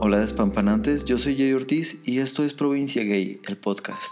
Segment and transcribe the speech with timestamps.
[0.00, 4.02] Hola despampanantes, yo soy Jay Ortiz y esto es Provincia Gay, el podcast.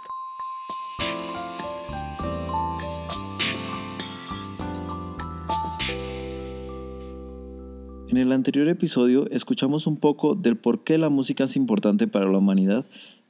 [8.09, 12.27] En el anterior episodio escuchamos un poco del por qué la música es importante para
[12.27, 12.87] la humanidad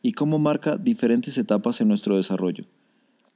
[0.07, 2.64] y cómo marca diferentes etapas en nuestro desarrollo.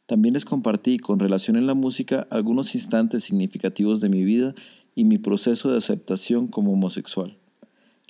[0.07, 4.55] También les compartí con relación en la música algunos instantes significativos de mi vida
[4.95, 7.37] y mi proceso de aceptación como homosexual.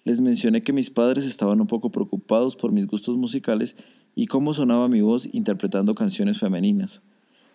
[0.04, 3.76] Les mencioné que mis padres estaban un poco preocupados por mis gustos musicales
[4.14, 7.00] y cómo sonaba mi voz interpretando canciones femeninas.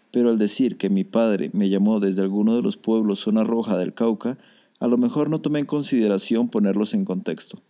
[0.09, 3.77] Pero al decir que mi padre me llamó desde alguno de los pueblos zona roja
[3.77, 4.39] del Cauca,
[4.79, 7.61] a lo mejor no tomé en consideración ponerlos en contexto.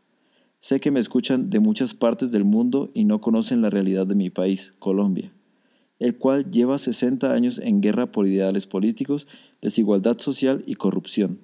[0.66, 4.16] Sé que me escuchan de muchas partes del mundo y no conocen la realidad de
[4.16, 5.32] mi país, Colombia,
[6.00, 9.28] el cual lleva 60 años en guerra por ideales políticos,
[9.62, 11.40] desigualdad social y corrupción.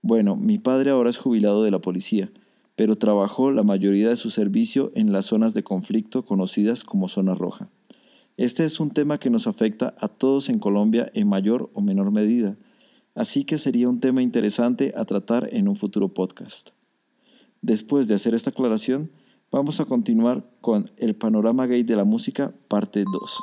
[0.00, 2.30] Bueno, mi padre ahora es jubilado de la policía,
[2.76, 7.34] pero trabajó la mayoría de su servicio en las zonas de conflicto conocidas como zona
[7.34, 7.68] roja.
[8.36, 12.12] Este es un tema que nos afecta a todos en Colombia en mayor o menor
[12.12, 12.56] medida,
[13.16, 16.70] así que sería un tema interesante a tratar en un futuro podcast.
[17.62, 19.12] Después de hacer esta aclaración,
[19.52, 23.40] vamos a continuar con el panorama gay de la música, parte 2.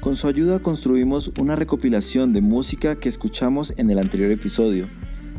[0.00, 4.86] Con su ayuda construimos una recopilación de música que escuchamos en el anterior episodio,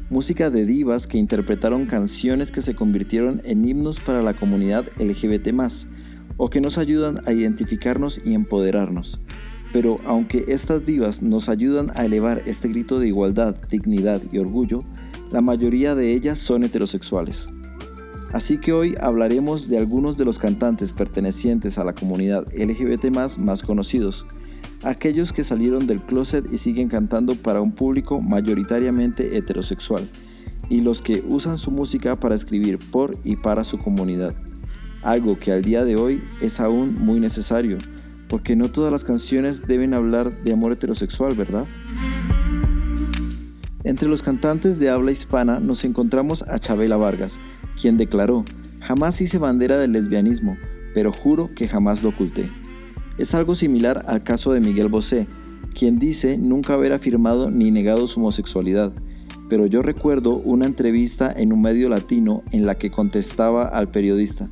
[0.10, 5.54] música de divas que interpretaron canciones que se convirtieron en himnos para la comunidad LGBT
[6.38, 9.20] o que nos ayudan a identificarnos y empoderarnos.
[9.74, 14.80] Pero aunque estas divas nos ayudan a elevar este grito de igualdad, dignidad y orgullo,
[15.32, 17.50] la mayoría de ellas son heterosexuales.
[18.34, 23.64] Así que hoy hablaremos de algunos de los cantantes pertenecientes a la comunidad LGBT más
[23.64, 24.26] conocidos,
[24.84, 30.08] aquellos que salieron del closet y siguen cantando para un público mayoritariamente heterosexual,
[30.70, 34.36] y los que usan su música para escribir por y para su comunidad,
[35.08, 37.78] algo que al día de hoy es aún muy necesario,
[38.28, 41.66] porque no todas las canciones deben hablar de amor heterosexual, ¿verdad?
[43.86, 47.40] Entre los cantantes de habla hispana nos encontramos a Chabela Vargas,
[47.82, 48.44] quien declaró,
[48.82, 50.58] jamás hice bandera del lesbianismo,
[50.94, 52.50] pero juro que jamás lo oculté.
[53.18, 55.26] Es algo similar al caso de Miguel Bosé,
[55.74, 58.92] quien dice nunca haber afirmado ni negado su homosexualidad,
[59.48, 64.50] pero yo recuerdo una entrevista en un medio latino en la que contestaba al periodista,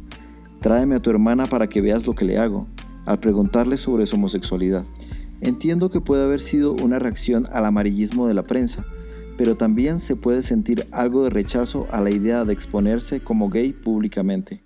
[0.66, 2.68] tráeme a tu hermana para que veas lo que le hago,
[3.06, 4.84] al preguntarle sobre su homosexualidad.
[5.40, 8.84] Entiendo que puede haber sido una reacción al amarillismo de la prensa,
[9.38, 13.74] pero también se puede sentir algo de rechazo a la idea de exponerse como gay
[13.74, 14.64] públicamente.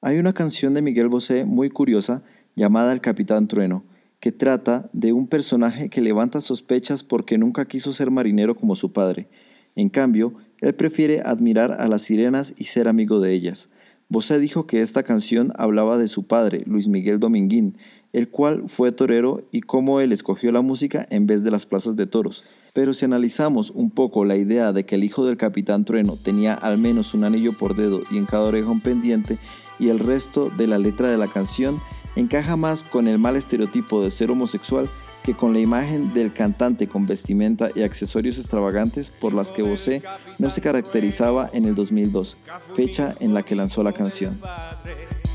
[0.00, 2.24] Hay una canción de Miguel Bosé muy curiosa
[2.56, 3.84] llamada El Capitán Trueno,
[4.18, 8.92] que trata de un personaje que levanta sospechas porque nunca quiso ser marinero como su
[8.92, 9.28] padre.
[9.76, 13.68] En cambio, él prefiere admirar a las sirenas y ser amigo de ellas.
[14.12, 17.78] Bosé dijo que esta canción hablaba de su padre, Luis Miguel Dominguín,
[18.12, 21.96] el cual fue torero y cómo él escogió la música en vez de las plazas
[21.96, 22.44] de toros.
[22.74, 26.52] Pero si analizamos un poco la idea de que el hijo del capitán Trueno tenía
[26.52, 29.38] al menos un anillo por dedo y en cada oreja un pendiente,
[29.78, 31.80] y el resto de la letra de la canción,
[32.14, 34.90] encaja más con el mal estereotipo de ser homosexual
[35.22, 40.02] que con la imagen del cantante con vestimenta y accesorios extravagantes por las que Bosé
[40.38, 42.36] no se caracterizaba en el 2002,
[42.74, 44.40] fecha en la que lanzó la canción.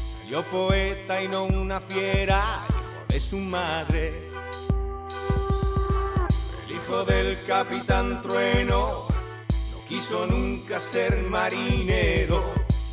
[0.06, 2.44] Salió poeta y no una fiera,
[3.08, 4.12] de su madre.
[6.66, 9.08] El hijo del capitán Trueno
[9.72, 12.44] no quiso nunca ser marinero,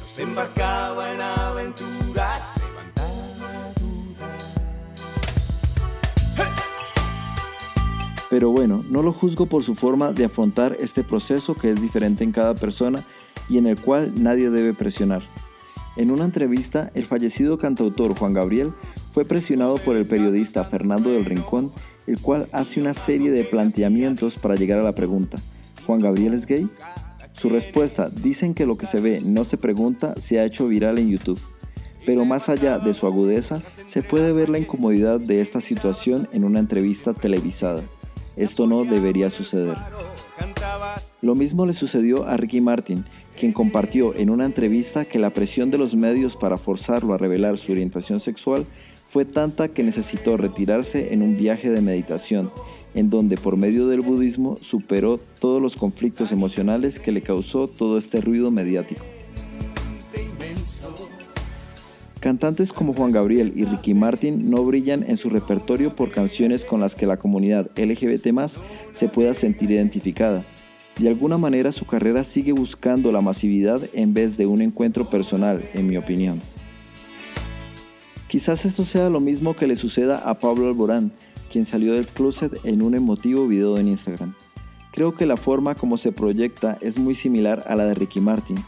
[0.00, 2.54] no se embarcaba en aventuras
[8.34, 12.24] Pero bueno, no lo juzgo por su forma de afrontar este proceso que es diferente
[12.24, 13.04] en cada persona
[13.48, 15.22] y en el cual nadie debe presionar.
[15.94, 18.72] En una entrevista, el fallecido cantautor Juan Gabriel
[19.12, 21.70] fue presionado por el periodista Fernando del Rincón,
[22.08, 25.38] el cual hace una serie de planteamientos para llegar a la pregunta,
[25.86, 26.68] ¿Juan Gabriel es gay?
[27.34, 30.98] Su respuesta, dicen que lo que se ve no se pregunta, se ha hecho viral
[30.98, 31.40] en YouTube.
[32.04, 36.42] Pero más allá de su agudeza, se puede ver la incomodidad de esta situación en
[36.42, 37.80] una entrevista televisada.
[38.36, 39.76] Esto no debería suceder.
[41.20, 43.04] Lo mismo le sucedió a Ricky Martin,
[43.38, 47.58] quien compartió en una entrevista que la presión de los medios para forzarlo a revelar
[47.58, 48.66] su orientación sexual
[49.06, 52.50] fue tanta que necesitó retirarse en un viaje de meditación
[52.94, 57.98] en donde por medio del budismo superó todos los conflictos emocionales que le causó todo
[57.98, 59.04] este ruido mediático.
[62.24, 66.80] Cantantes como Juan Gabriel y Ricky Martin no brillan en su repertorio por canciones con
[66.80, 68.28] las que la comunidad LGBT
[68.92, 70.42] se pueda sentir identificada.
[70.98, 75.68] De alguna manera su carrera sigue buscando la masividad en vez de un encuentro personal,
[75.74, 76.40] en mi opinión.
[78.26, 81.12] Quizás esto sea lo mismo que le suceda a Pablo Alborán,
[81.52, 84.34] quien salió del closet en un emotivo video en Instagram.
[84.92, 88.64] Creo que la forma como se proyecta es muy similar a la de Ricky Martin,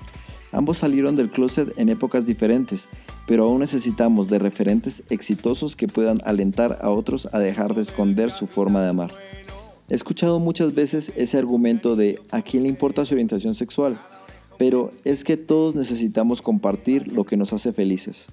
[0.57, 2.89] Ambos salieron del closet en épocas diferentes,
[3.27, 8.31] pero aún necesitamos de referentes exitosos que puedan alentar a otros a dejar de esconder
[8.31, 9.11] su forma de amar.
[9.91, 14.01] He escuchado muchas veces ese argumento de ¿a quién le importa su orientación sexual?
[14.57, 18.29] Pero es que todos necesitamos compartir lo que nos hace felices.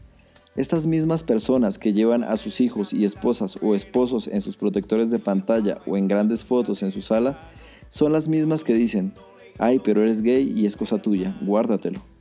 [0.55, 5.11] Estas mismas personas que llevan a sus hijos y esposas o esposos en sus protectores
[5.11, 7.49] de pantalla o en grandes fotos en su sala,
[7.89, 9.11] son las mismas que dicen,
[9.59, 12.12] ay, pero eres gay y es cosa tuya, guárdatelo.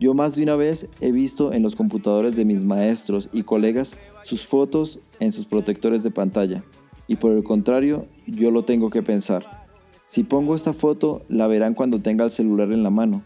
[0.00, 3.98] Yo más de una vez he visto en los computadores de mis maestros y colegas
[4.24, 6.64] sus fotos en sus protectores de pantalla.
[7.06, 9.44] Y por el contrario, yo lo tengo que pensar.
[10.06, 13.22] Si pongo esta foto, la verán cuando tenga el celular en la mano,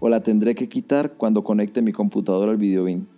[0.00, 3.08] o la tendré que quitar cuando conecte mi computadora al videobin.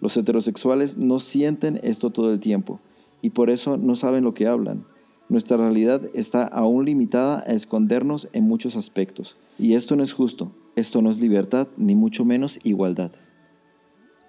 [0.00, 2.78] Los heterosexuales no sienten esto todo el tiempo,
[3.22, 4.84] y por eso no saben lo que hablan.
[5.28, 10.52] Nuestra realidad está aún limitada a escondernos en muchos aspectos, y esto no es justo,
[10.76, 13.12] esto no es libertad, ni mucho menos igualdad.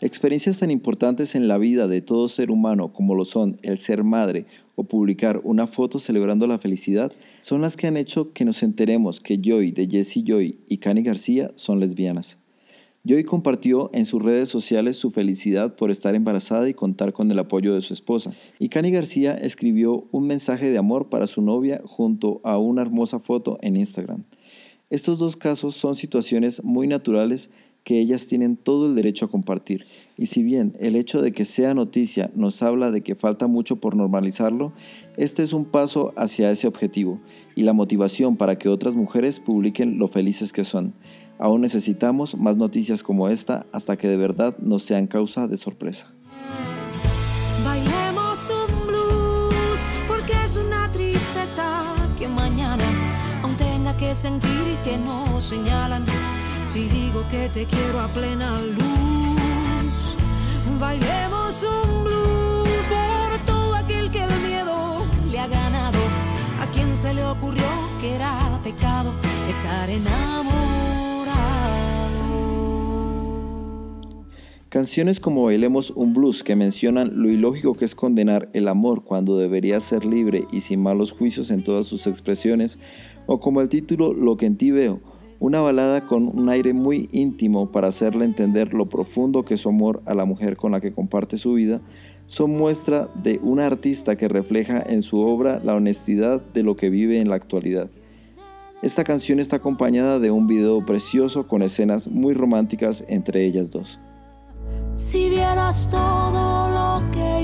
[0.01, 4.03] Experiencias tan importantes en la vida de todo ser humano como lo son el ser
[4.03, 4.45] madre
[4.75, 9.21] o publicar una foto celebrando la felicidad son las que han hecho que nos enteremos
[9.21, 12.37] que Joy de Jessie Joy y Cani García son lesbianas.
[13.05, 17.39] Joy compartió en sus redes sociales su felicidad por estar embarazada y contar con el
[17.39, 18.33] apoyo de su esposa.
[18.59, 23.19] Y Cani García escribió un mensaje de amor para su novia junto a una hermosa
[23.19, 24.23] foto en Instagram.
[24.93, 27.49] Estos dos casos son situaciones muy naturales
[27.83, 29.87] que ellas tienen todo el derecho a compartir.
[30.19, 33.77] Y si bien el hecho de que sea noticia nos habla de que falta mucho
[33.77, 34.71] por normalizarlo,
[35.17, 37.19] este es un paso hacia ese objetivo
[37.55, 40.93] y la motivación para que otras mujeres publiquen lo felices que son.
[41.39, 46.13] Aún necesitamos más noticias como esta hasta que de verdad nos sean causa de sorpresa.
[54.15, 56.05] sentir y que no señalan.
[56.65, 60.15] Si digo que te quiero a plena luz,
[60.79, 65.99] bailemos un blues por todo aquel que el miedo le ha ganado.
[66.59, 67.65] A quien se le ocurrió
[67.99, 69.13] que era pecado
[69.49, 70.73] estar enamorado.
[74.69, 79.37] Canciones como Bailemos un blues que mencionan lo ilógico que es condenar el amor cuando
[79.37, 82.79] debería ser libre y sin malos juicios en todas sus expresiones
[83.25, 84.99] o como el título Lo que en ti veo,
[85.39, 90.01] una balada con un aire muy íntimo para hacerle entender lo profundo que su amor
[90.05, 91.81] a la mujer con la que comparte su vida,
[92.27, 96.89] son muestra de un artista que refleja en su obra la honestidad de lo que
[96.89, 97.89] vive en la actualidad.
[98.81, 103.99] Esta canción está acompañada de un video precioso con escenas muy románticas entre ellas dos.
[104.97, 107.42] Si vieras todo lo que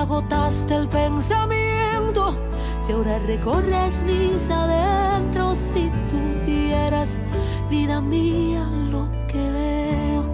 [0.00, 2.34] agotaste el pensamiento,
[2.86, 7.18] si ahora recorres mis adentros, si tuvieras
[7.68, 10.24] vida mía lo que veo.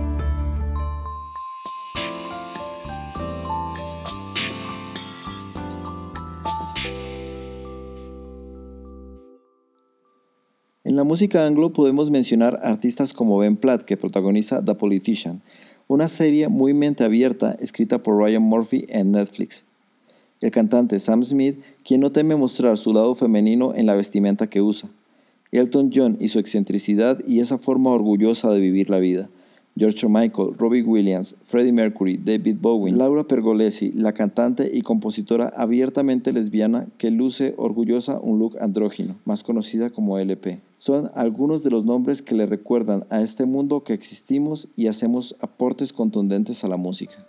[10.85, 15.43] En la música anglo podemos mencionar artistas como Ben Platt, que protagoniza The Politician,
[15.89, 19.65] una serie muy mente abierta escrita por Ryan Murphy en Netflix.
[20.41, 24.61] El cantante Sam Smith, quien no teme mostrar su lado femenino en la vestimenta que
[24.61, 24.89] usa.
[25.53, 29.29] Elton John y su excentricidad y esa forma orgullosa de vivir la vida.
[29.79, 36.33] George Michael, Robbie Williams, Freddie Mercury, David Bowie, Laura Pergolesi, la cantante y compositora abiertamente
[36.33, 40.61] lesbiana que luce orgullosa un look andrógino, más conocida como LP.
[40.79, 45.37] Son algunos de los nombres que le recuerdan a este mundo que existimos y hacemos
[45.41, 47.27] aportes contundentes a la música.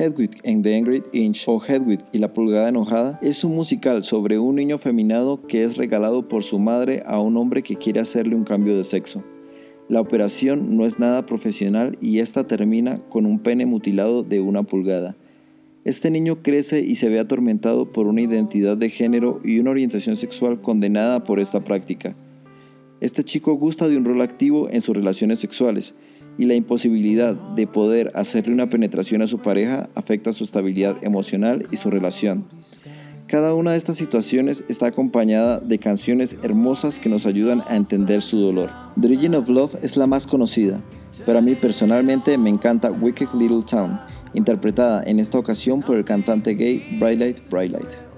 [0.00, 4.38] Hedwig and the Angry Inch o Hedwig y la pulgada enojada es un musical sobre
[4.38, 8.34] un niño feminado que es regalado por su madre a un hombre que quiere hacerle
[8.34, 9.22] un cambio de sexo.
[9.90, 14.62] La operación no es nada profesional y esta termina con un pene mutilado de una
[14.62, 15.18] pulgada.
[15.84, 20.16] Este niño crece y se ve atormentado por una identidad de género y una orientación
[20.16, 22.16] sexual condenada por esta práctica.
[23.02, 25.94] Este chico gusta de un rol activo en sus relaciones sexuales
[26.40, 31.66] y la imposibilidad de poder hacerle una penetración a su pareja afecta su estabilidad emocional
[31.70, 32.46] y su relación.
[33.26, 38.22] Cada una de estas situaciones está acompañada de canciones hermosas que nos ayudan a entender
[38.22, 38.70] su dolor.
[38.98, 40.80] The Origin of Love es la más conocida,
[41.26, 44.00] pero a mí personalmente me encanta Wicked Little Town,
[44.32, 48.09] interpretada en esta ocasión por el cantante gay Brightlight Brightlight.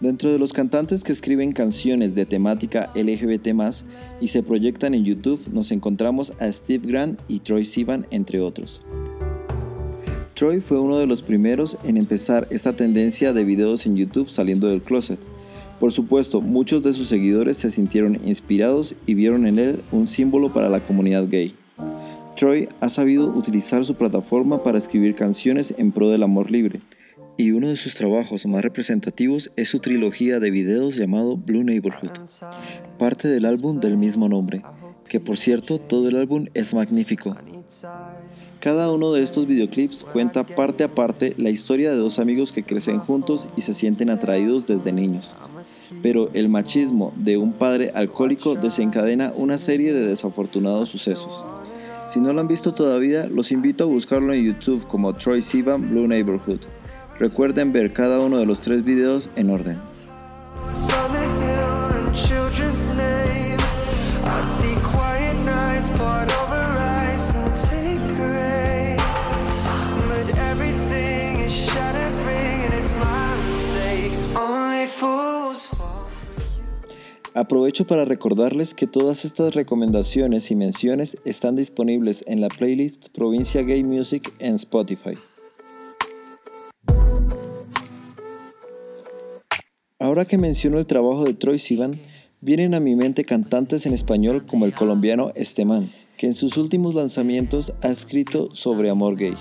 [0.00, 3.48] Dentro de los cantantes que escriben canciones de temática LGBT
[4.20, 8.82] y se proyectan en YouTube, nos encontramos a Steve Grant y Troy Sivan, entre otros.
[10.34, 14.68] Troy fue uno de los primeros en empezar esta tendencia de videos en YouTube saliendo
[14.68, 15.18] del closet.
[15.80, 20.52] Por supuesto, muchos de sus seguidores se sintieron inspirados y vieron en él un símbolo
[20.52, 21.57] para la comunidad gay.
[22.38, 26.80] Troy ha sabido utilizar su plataforma para escribir canciones en pro del amor libre,
[27.36, 32.12] y uno de sus trabajos más representativos es su trilogía de videos llamado Blue Neighborhood,
[32.96, 34.62] parte del álbum del mismo nombre,
[35.08, 37.34] que por cierto todo el álbum es magnífico.
[38.60, 42.62] Cada uno de estos videoclips cuenta parte a parte la historia de dos amigos que
[42.62, 45.34] crecen juntos y se sienten atraídos desde niños.
[46.02, 51.44] Pero el machismo de un padre alcohólico desencadena una serie de desafortunados sucesos.
[52.08, 55.90] Si no lo han visto todavía, los invito a buscarlo en YouTube como Troy Sivan
[55.90, 56.60] Blue Neighborhood.
[57.18, 59.78] Recuerden ver cada uno de los tres videos en orden.
[77.38, 83.62] Aprovecho para recordarles que todas estas recomendaciones y menciones están disponibles en la playlist Provincia
[83.62, 85.16] Gay Music en Spotify.
[90.00, 91.92] Ahora que menciono el trabajo de Troy Sivan,
[92.40, 96.96] vienen a mi mente cantantes en español como el colombiano Esteman, que en sus últimos
[96.96, 99.36] lanzamientos ha escrito sobre amor gay.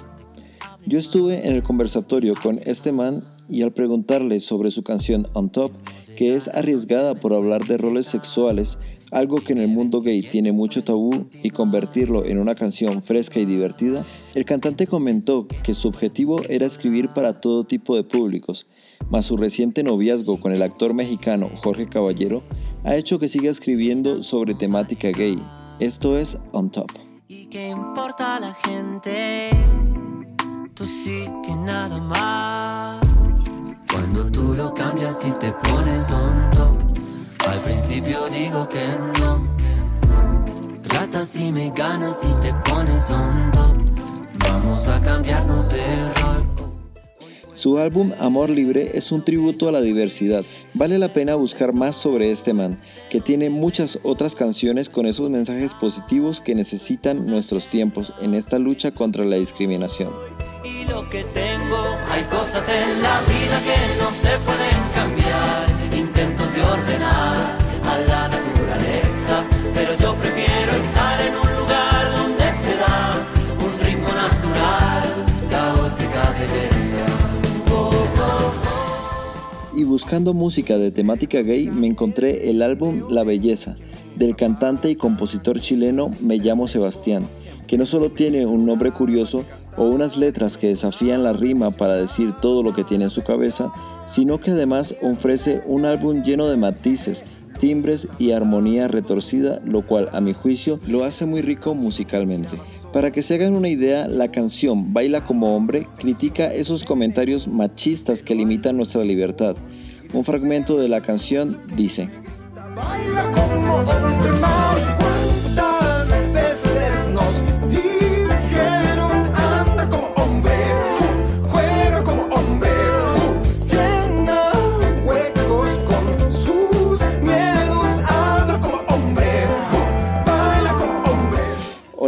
[0.86, 2.92] Yo estuve en el conversatorio con este
[3.50, 5.72] y al preguntarle sobre su canción On Top,
[6.16, 8.78] que es arriesgada por hablar de roles sexuales,
[9.12, 13.40] algo que en el mundo gay tiene mucho tabú, y convertirlo en una canción fresca
[13.40, 18.68] y divertida, el cantante comentó que su objetivo era escribir para todo tipo de públicos,
[19.10, 22.42] mas su reciente noviazgo con el actor mexicano Jorge Caballero
[22.84, 25.38] ha hecho que siga escribiendo sobre temática gay.
[25.80, 26.90] Esto es On Top.
[27.28, 29.50] ¿Y qué importa la gente?
[30.74, 33.07] Tú sí que nada más.
[34.26, 36.76] Tú lo cambias y te pones on top,
[37.48, 38.84] al principio digo que
[39.20, 39.48] no.
[40.82, 43.78] Tratas y me ganas y te pones on top.
[44.40, 46.44] Vamos a cambiarnos de rol.
[47.54, 50.44] Su álbum Amor Libre es un tributo a la diversidad.
[50.74, 55.30] Vale la pena buscar más sobre este man, que tiene muchas otras canciones con esos
[55.30, 60.12] mensajes positivos que necesitan nuestros tiempos en esta lucha contra la discriminación
[60.68, 61.98] y lo que tengo.
[62.10, 63.37] Hay cosas en la vida
[64.46, 65.66] pueden cambiar.
[65.96, 72.76] Intentos de ordenar a la naturaleza, pero yo prefiero estar en un lugar donde se
[72.78, 73.26] da
[73.66, 75.04] un ritmo natural,
[75.50, 77.06] caótica belleza.
[77.72, 78.54] Oh, oh,
[79.74, 79.78] oh.
[79.78, 83.76] Y buscando música de temática gay me encontré el álbum La Belleza
[84.18, 87.28] del cantante y compositor chileno Me llamo Sebastián,
[87.68, 91.96] que no solo tiene un nombre curioso, o unas letras que desafían la rima para
[91.96, 93.72] decir todo lo que tiene en su cabeza,
[94.08, 97.26] sino que además ofrece un álbum lleno de matices,
[97.60, 102.58] timbres y armonía retorcida, lo cual a mi juicio lo hace muy rico musicalmente.
[102.94, 108.24] Para que se hagan una idea, la canción Baila como hombre critica esos comentarios machistas
[108.24, 109.56] que limitan nuestra libertad.
[110.14, 112.10] Un fragmento de la canción dice,
[112.76, 114.67] Baila como hombre,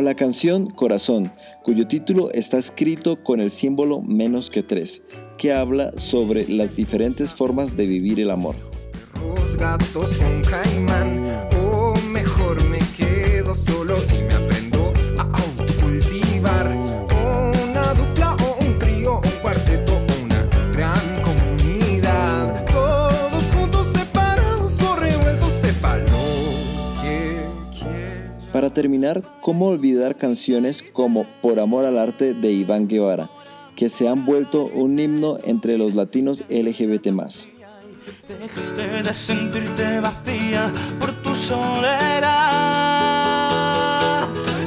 [0.10, 5.04] la canción Corazón, cuyo título está escrito con el símbolo menos que tres,
[5.38, 8.56] que habla sobre las diferentes formas de vivir el amor.
[28.60, 33.30] Para terminar, ¿cómo olvidar canciones como Por Amor al Arte de Iván Guevara,
[33.74, 37.06] que se han vuelto un himno entre los latinos LGBT+.
[38.28, 42.28] Dejaste de sentirte vacía por tu soledad.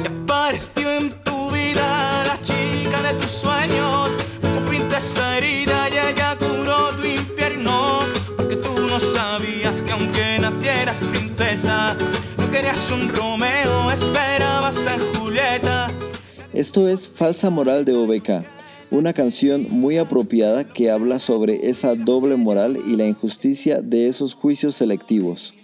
[0.03, 4.09] Y apareció en tu vida la chica de tus sueños.
[4.55, 7.99] Rompiste esa herida y ella curó tu infierno.
[8.37, 11.95] Porque tú no sabías que aunque nacieras princesa,
[12.37, 13.42] no querías un Romeo,
[15.15, 15.91] Julieta.
[16.53, 18.45] Esto es Falsa Moral de OBK
[18.93, 24.35] una canción muy apropiada que habla sobre esa doble moral y la injusticia de esos
[24.35, 25.55] juicios selectivos.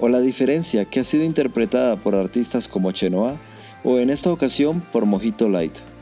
[0.00, 3.36] O la diferencia que ha sido interpretada por artistas como Chenoa
[3.84, 5.93] o en esta ocasión por Mojito Light.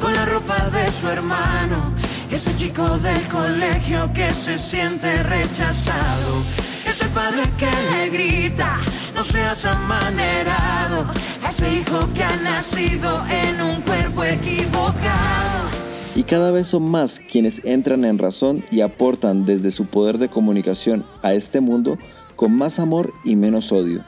[0.00, 1.92] Con la ropa de su hermano.
[2.30, 6.42] Ese chico del colegio que se siente rechazado.
[6.86, 8.76] Ese padre que le grita,
[9.14, 11.06] no seas amanerado.
[11.48, 15.68] Ese hijo que ha nacido en un cuerpo equivocado.
[16.14, 20.28] Y cada vez son más quienes entran en razón y aportan desde su poder de
[20.28, 21.98] comunicación a este mundo
[22.36, 24.04] con más amor y menos odio.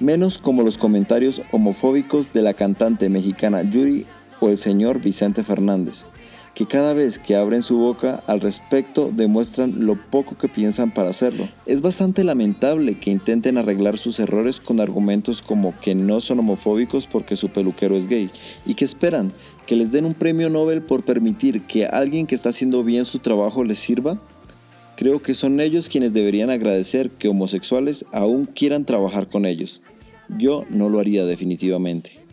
[0.00, 4.06] Menos como los comentarios homofóbicos de la cantante mexicana Yuri
[4.38, 6.04] o el señor Vicente Fernández,
[6.54, 11.10] que cada vez que abren su boca al respecto demuestran lo poco que piensan para
[11.10, 11.48] hacerlo.
[11.66, 17.08] Es bastante lamentable que intenten arreglar sus errores con argumentos como que no son homofóbicos
[17.08, 18.30] porque su peluquero es gay
[18.66, 19.32] y que esperan
[19.66, 23.18] que les den un premio Nobel por permitir que alguien que está haciendo bien su
[23.18, 24.20] trabajo les sirva.
[24.96, 29.80] Creo que son ellos quienes deberían agradecer que homosexuales aún quieran trabajar con ellos.
[30.36, 32.28] Yo no lo haría definitivamente.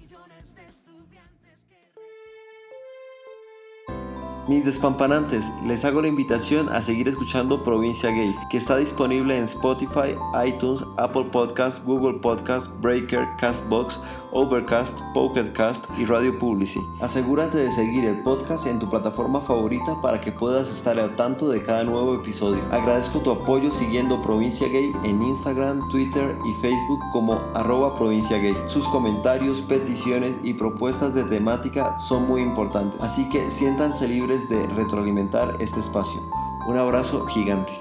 [4.48, 9.46] Mis despampanantes, les hago la invitación a seguir escuchando Provincia Gay, que está disponible en
[9.46, 14.00] Spotify, iTunes, Apple Podcasts, Google Podcasts, Breaker, Castbox,
[14.36, 16.82] Overcast, Pocketcast y Radio Publicy.
[17.00, 21.48] Asegúrate de seguir el podcast en tu plataforma favorita para que puedas estar al tanto
[21.48, 22.62] de cada nuevo episodio.
[22.70, 28.56] Agradezco tu apoyo siguiendo Provincia Gay en Instagram, Twitter y Facebook como arroba Provincia Gay.
[28.66, 34.68] Sus comentarios, peticiones y propuestas de temática son muy importantes, así que siéntanse libres de
[34.68, 36.22] retroalimentar este espacio.
[36.68, 37.72] Un abrazo gigante.